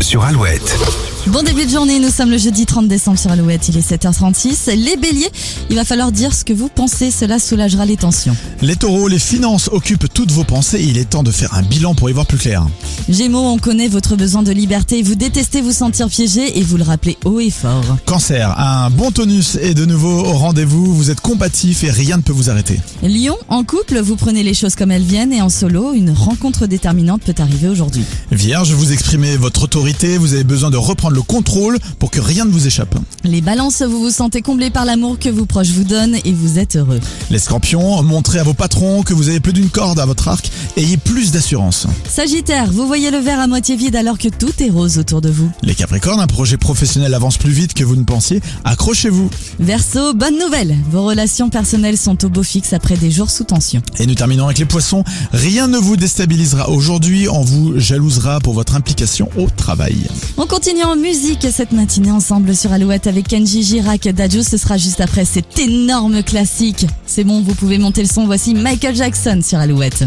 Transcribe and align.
Sur 0.00 0.24
Alouette. 0.24 1.13
Bon 1.28 1.42
début 1.42 1.64
de 1.64 1.70
journée, 1.70 2.00
nous 2.00 2.10
sommes 2.10 2.30
le 2.30 2.36
jeudi 2.36 2.66
30 2.66 2.86
décembre 2.86 3.18
sur 3.18 3.30
Alouette, 3.30 3.70
il 3.70 3.78
est 3.78 3.90
7h36. 3.92 4.76
Les 4.76 4.96
béliers, 4.98 5.30
il 5.70 5.76
va 5.76 5.84
falloir 5.84 6.12
dire 6.12 6.34
ce 6.34 6.44
que 6.44 6.52
vous 6.52 6.68
pensez, 6.68 7.10
cela 7.10 7.38
soulagera 7.38 7.86
les 7.86 7.96
tensions. 7.96 8.36
Les 8.60 8.76
taureaux, 8.76 9.08
les 9.08 9.18
finances 9.18 9.70
occupent 9.72 10.12
toutes 10.12 10.32
vos 10.32 10.44
pensées 10.44 10.82
il 10.82 10.98
est 10.98 11.06
temps 11.06 11.22
de 11.22 11.30
faire 11.30 11.54
un 11.54 11.62
bilan 11.62 11.94
pour 11.94 12.10
y 12.10 12.12
voir 12.12 12.26
plus 12.26 12.36
clair. 12.36 12.66
Gémeaux, 13.08 13.46
on 13.46 13.56
connaît 13.56 13.88
votre 13.88 14.16
besoin 14.16 14.42
de 14.42 14.52
liberté, 14.52 15.02
vous 15.02 15.14
détestez 15.14 15.62
vous 15.62 15.72
sentir 15.72 16.08
piégé 16.08 16.58
et 16.58 16.62
vous 16.62 16.76
le 16.76 16.82
rappelez 16.82 17.16
haut 17.24 17.40
et 17.40 17.50
fort. 17.50 17.96
Cancer, 18.04 18.54
un 18.58 18.90
bon 18.90 19.10
tonus 19.10 19.56
est 19.56 19.74
de 19.74 19.86
nouveau 19.86 20.26
au 20.26 20.34
rendez-vous, 20.34 20.94
vous 20.94 21.10
êtes 21.10 21.22
combatif 21.22 21.84
et 21.84 21.90
rien 21.90 22.18
ne 22.18 22.22
peut 22.22 22.32
vous 22.32 22.50
arrêter. 22.50 22.78
Lion, 23.02 23.36
en 23.48 23.64
couple, 23.64 23.98
vous 23.98 24.16
prenez 24.16 24.42
les 24.42 24.54
choses 24.54 24.74
comme 24.74 24.90
elles 24.90 25.02
viennent 25.02 25.32
et 25.32 25.40
en 25.40 25.48
solo, 25.48 25.94
une 25.94 26.10
rencontre 26.10 26.66
déterminante 26.66 27.22
peut 27.22 27.34
arriver 27.38 27.68
aujourd'hui. 27.68 28.04
Vierge, 28.30 28.72
vous 28.72 28.92
exprimez 28.92 29.38
votre 29.38 29.62
autorité, 29.64 30.18
vous 30.18 30.34
avez 30.34 30.44
besoin 30.44 30.70
de 30.70 30.76
reprendre 30.76 31.13
le 31.14 31.22
contrôle 31.22 31.78
pour 31.98 32.10
que 32.10 32.20
rien 32.20 32.44
ne 32.44 32.50
vous 32.50 32.66
échappe. 32.66 32.94
Les 33.22 33.40
balances, 33.40 33.82
vous 33.82 34.00
vous 34.00 34.10
sentez 34.10 34.42
comblé 34.42 34.70
par 34.70 34.84
l'amour 34.84 35.18
que 35.18 35.28
vos 35.28 35.46
proches 35.46 35.70
vous 35.70 35.84
donnent 35.84 36.16
et 36.24 36.32
vous 36.32 36.58
êtes 36.58 36.76
heureux. 36.76 37.00
Les 37.30 37.38
scorpions, 37.38 38.02
montrez 38.02 38.40
à 38.40 38.42
vos 38.42 38.54
patrons 38.54 39.02
que 39.02 39.14
vous 39.14 39.28
avez 39.28 39.40
plus 39.40 39.52
d'une 39.52 39.70
corde 39.70 40.00
à 40.00 40.06
votre 40.06 40.28
arc, 40.28 40.50
ayez 40.76 40.96
plus 40.96 41.30
d'assurance. 41.30 41.86
Sagittaire, 42.08 42.70
vous 42.70 42.86
voyez 42.86 43.10
le 43.10 43.18
verre 43.18 43.40
à 43.40 43.46
moitié 43.46 43.76
vide 43.76 43.96
alors 43.96 44.18
que 44.18 44.28
tout 44.28 44.52
est 44.60 44.70
rose 44.70 44.98
autour 44.98 45.20
de 45.20 45.30
vous. 45.30 45.50
Les 45.62 45.74
capricornes, 45.74 46.20
un 46.20 46.26
projet 46.26 46.56
professionnel 46.56 47.14
avance 47.14 47.38
plus 47.38 47.52
vite 47.52 47.74
que 47.74 47.84
vous 47.84 47.96
ne 47.96 48.04
pensiez, 48.04 48.40
accrochez-vous. 48.64 49.30
Verseau, 49.60 50.14
bonne 50.14 50.38
nouvelle, 50.38 50.76
vos 50.90 51.04
relations 51.04 51.48
personnelles 51.48 51.96
sont 51.96 52.24
au 52.24 52.28
beau 52.28 52.42
fixe 52.42 52.72
après 52.72 52.96
des 52.96 53.10
jours 53.10 53.30
sous 53.30 53.44
tension. 53.44 53.82
Et 53.98 54.06
nous 54.06 54.14
terminons 54.14 54.46
avec 54.46 54.58
les 54.58 54.64
poissons, 54.64 55.04
rien 55.32 55.68
ne 55.68 55.78
vous 55.78 55.96
déstabilisera 55.96 56.68
aujourd'hui, 56.70 57.28
on 57.28 57.42
vous 57.42 57.78
jalousera 57.78 58.40
pour 58.40 58.54
votre 58.54 58.74
implication 58.74 59.28
au 59.38 59.48
travail. 59.48 59.96
On 60.36 60.46
continue 60.46 60.82
en 60.82 60.96
musique 61.04 61.46
cette 61.52 61.72
matinée 61.72 62.10
ensemble 62.10 62.56
sur 62.56 62.72
Alouette 62.72 63.06
avec 63.06 63.28
Kenji 63.28 63.62
Girac 63.62 64.08
Dadjo. 64.08 64.42
Ce 64.42 64.56
sera 64.56 64.78
juste 64.78 65.02
après 65.02 65.26
cet 65.26 65.58
énorme 65.58 66.22
classique. 66.22 66.86
C'est 67.04 67.24
bon, 67.24 67.42
vous 67.42 67.54
pouvez 67.54 67.76
monter 67.76 68.00
le 68.00 68.08
son. 68.08 68.24
Voici 68.24 68.54
Michael 68.54 68.96
Jackson 68.96 69.40
sur 69.42 69.58
Alouette. 69.58 70.04